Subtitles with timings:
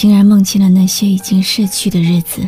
[0.00, 2.40] 竟然梦见了那些已经逝去的日子。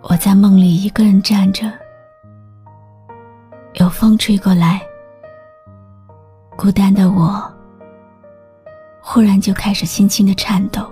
[0.00, 1.70] 我在梦里一个人站着，
[3.74, 4.80] 有风吹过来，
[6.56, 7.54] 孤单的我
[9.02, 10.90] 忽然就开始轻轻的颤抖。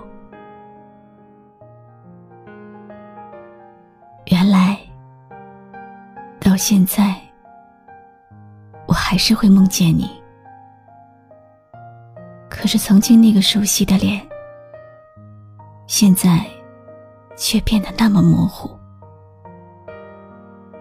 [4.27, 4.77] 原来，
[6.39, 7.19] 到现在，
[8.85, 10.07] 我还是会梦见你。
[12.63, 14.25] 可是曾经那个熟悉的脸，
[15.85, 16.45] 现在
[17.35, 18.71] 却变得那么模糊。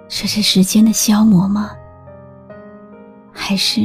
[0.06, 1.72] 这是时间的消磨吗？
[3.32, 3.80] 还是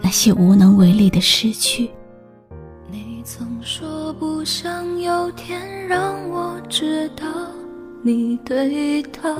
[0.00, 1.88] 那些无能为力的失去？
[2.90, 7.24] 你曾说不想有天让我知道
[8.02, 9.30] 你对他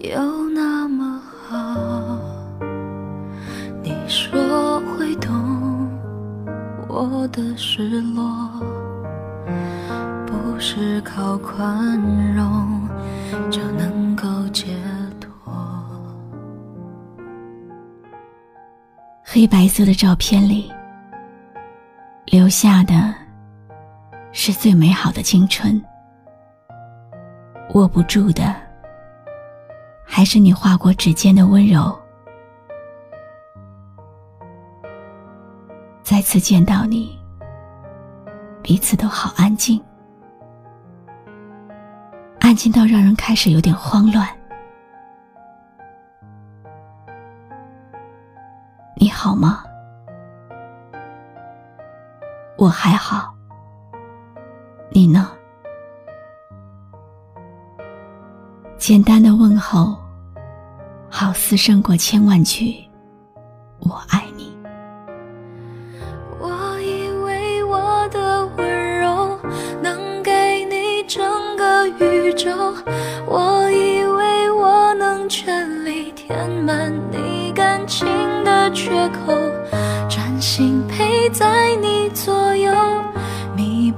[0.00, 0.20] 有
[0.50, 2.18] 那么好。
[3.84, 4.32] 你说
[6.94, 8.22] 我的失落，
[10.26, 11.96] 不是靠宽
[12.34, 12.86] 容
[13.50, 14.76] 就能够解
[15.18, 15.32] 脱。
[19.24, 20.70] 黑白色的照片里，
[22.26, 23.14] 留下的
[24.30, 25.82] 是最美好的青春，
[27.72, 28.54] 握不住的
[30.04, 31.98] 还是你划过指尖的温柔。
[36.22, 37.18] 每次见到你，
[38.62, 39.82] 彼此都好安静，
[42.38, 44.24] 安静到让人开始有点慌乱。
[48.94, 49.64] 你好吗？
[52.56, 53.34] 我还好。
[54.90, 55.28] 你呢？
[58.78, 59.98] 简单的问候，
[61.10, 62.76] 好似胜过千万句“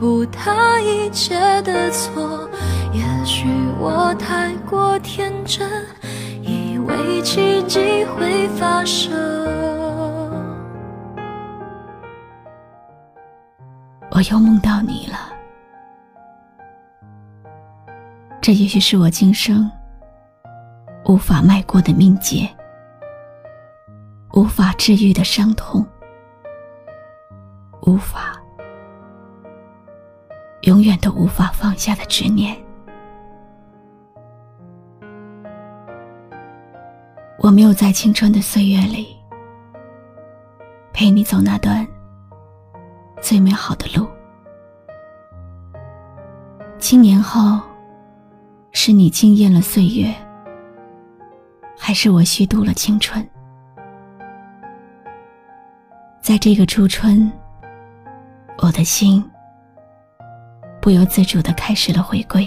[0.05, 2.47] 不他一切的错。
[2.93, 3.49] 也许
[3.81, 5.67] 我太过天真，
[6.43, 9.15] 以为奇迹会发生。
[14.11, 15.33] 我又梦到你了。
[18.43, 19.71] 这也许是我今生
[21.07, 22.47] 无法迈过的命劫，
[24.35, 25.83] 无法治愈的伤痛，
[27.87, 28.34] 无法
[30.67, 32.57] 永远都无法放下的执念。
[37.39, 39.17] 我没有在青春的岁月里
[40.93, 41.87] 陪你走那段
[43.21, 44.07] 最美好的路，
[46.79, 47.61] 七年后。
[48.77, 50.13] 是你惊艳了岁月，
[51.79, 53.25] 还是我虚度了青春？
[56.21, 57.31] 在这个初春，
[58.59, 59.25] 我的心
[60.85, 62.47] 不由自主的开始了回归。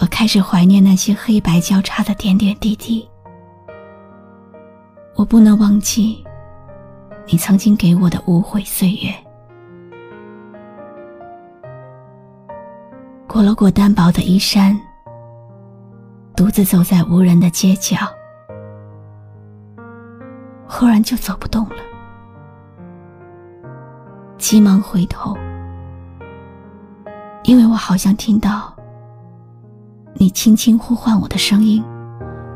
[0.00, 3.08] 我开始怀念那些黑白交叉的点点滴滴。
[5.14, 6.24] 我不能忘记
[7.24, 9.14] 你曾经给我的无悔岁月。
[13.28, 14.76] 裹了裹单薄的衣衫，
[16.34, 17.96] 独自走在无人的街角，
[20.66, 21.76] 忽然就走不动了，
[24.36, 25.36] 急忙回头，
[27.48, 28.70] 因为我好像听到
[30.12, 31.82] 你轻轻呼唤我的声音。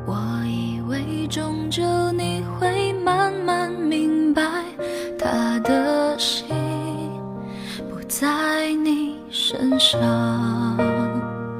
[0.06, 4.42] 我以为终究你会慢慢明白，
[5.18, 6.46] 他的心
[7.88, 9.98] 不在你身上。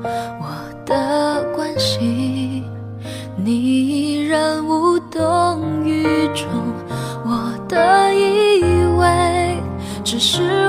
[0.05, 2.63] 我的关心
[3.35, 6.47] 你依然无动于衷
[7.25, 8.63] 我的以
[8.99, 9.57] 为
[10.05, 10.69] 只是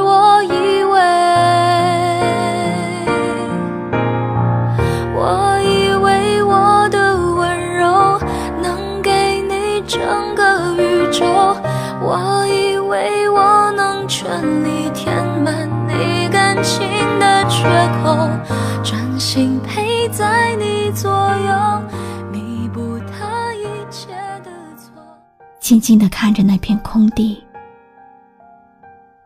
[25.74, 27.44] 静静的看着那片空地，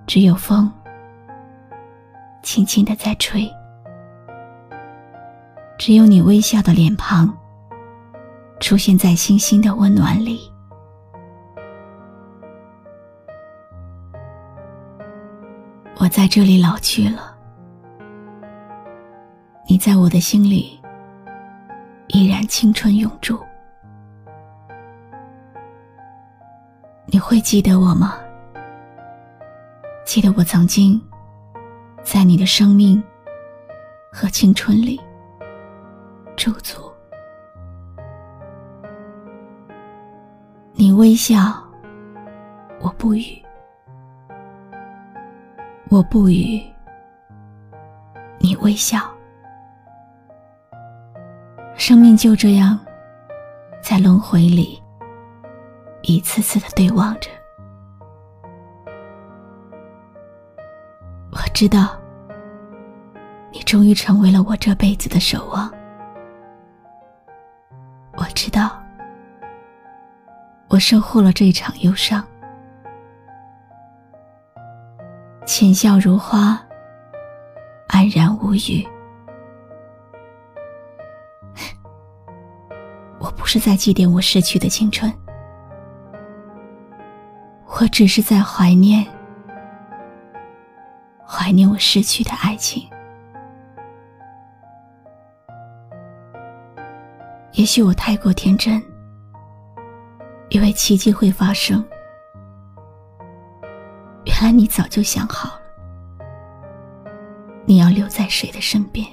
[0.05, 0.71] 只有风
[2.41, 3.53] 轻轻的在吹，
[5.77, 7.37] 只有你微笑的脸庞
[8.61, 10.49] 出现在星星的温暖里。
[15.97, 17.35] 我在这里老去了，
[19.67, 20.79] 你在我的心里
[22.07, 23.37] 依然青春永驻。
[27.29, 28.17] 会记得我吗？
[30.05, 30.97] 记得我曾经
[32.01, 33.03] 在你的生命
[34.09, 34.97] 和青春里
[36.37, 36.89] 驻足。
[40.71, 41.61] 你微笑，
[42.79, 43.43] 我不语。
[45.89, 46.63] 我不语，
[48.39, 49.01] 你微笑，
[51.75, 52.79] 生命就这样
[53.81, 54.81] 在轮回里
[56.07, 57.29] 一次次的对望着。
[61.31, 61.99] 我知道，
[63.51, 65.69] 你终于成为了我这辈子的守望。
[68.13, 68.81] 我知道，
[70.69, 72.25] 我收获了这场忧伤。
[75.45, 76.57] 浅笑如花，
[77.89, 78.87] 安然无语。
[83.19, 85.13] 我不是在祭奠我逝去的青春，
[87.79, 89.05] 我只是在怀念，
[91.23, 92.89] 怀念我失去的爱情。
[97.51, 98.81] 也许我太过天真，
[100.49, 101.85] 以为奇迹会发生。
[104.25, 105.61] 原来你早就想好了，
[107.63, 109.05] 你要留在谁的身边？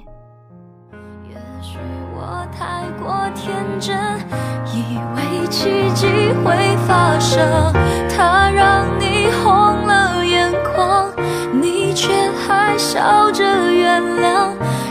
[1.28, 1.76] 也许
[2.14, 4.19] 我太过天真，
[4.64, 6.06] 以为奇迹
[6.43, 7.75] 会发生，
[8.25, 11.12] 他让你红了眼眶，
[11.53, 14.49] 你却还笑着原谅。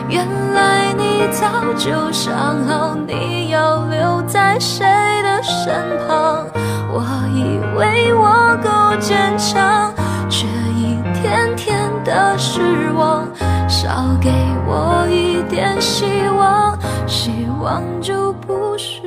[0.08, 4.86] 原来你早就想好，你要留在谁
[5.24, 5.74] 的身
[6.06, 6.46] 旁。
[6.92, 7.02] 我
[7.34, 9.92] 以为我够坚强。
[10.30, 10.46] 却
[10.78, 13.28] 一天天的失望，
[13.68, 14.30] 少给
[14.68, 16.06] 我一点希
[16.38, 16.78] 望，
[17.08, 19.02] 希望就不是。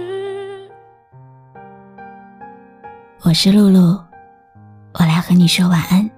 [3.23, 3.99] 我是露露，
[4.99, 6.09] 我来和你说晚安。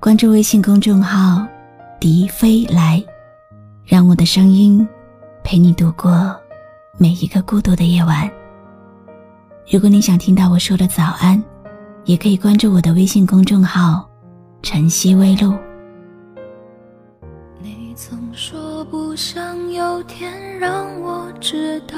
[0.00, 1.46] 关注微信公众号
[2.00, 3.02] “笛飞来”，
[3.86, 4.86] 让我的声音
[5.44, 6.36] 陪你度过
[6.98, 8.28] 每一个孤独的夜晚。
[9.70, 11.42] 如果你想听到我说的早安，
[12.04, 14.08] 也可以关注我的微信公众号。
[14.62, 15.56] 晨曦微露。
[17.60, 21.96] 你曾说不想有天让我知道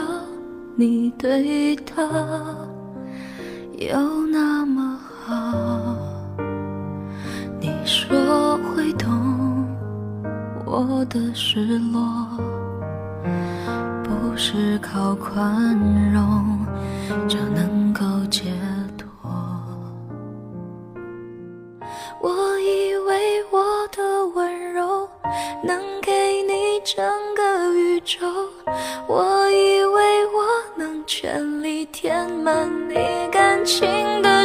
[0.77, 2.03] 你对他
[3.79, 4.88] 有那么。
[7.61, 9.67] 你说会懂
[10.65, 12.01] 我的失落，
[14.03, 15.77] 不是靠宽
[16.13, 16.67] 容
[17.29, 18.45] 就能够解
[18.97, 19.09] 脱。
[22.21, 25.09] 我以为我的温柔
[25.63, 26.59] 能给你。
[26.85, 27.05] 整
[27.35, 28.27] 个宇宙，
[29.07, 32.95] 我以为我能全力填满你
[33.31, 33.87] 感情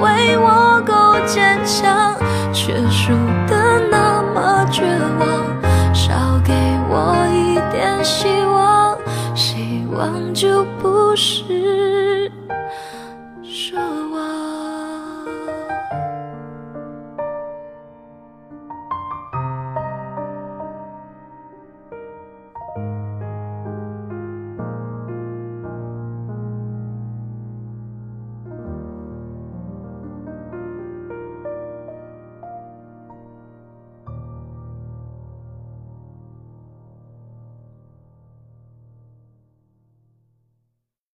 [0.00, 2.16] 为我够坚强，
[2.52, 3.12] 却输